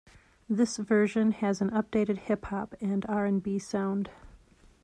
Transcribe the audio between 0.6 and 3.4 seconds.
version has an updated hip hop and R